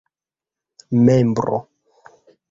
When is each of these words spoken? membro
membro 1.05 1.59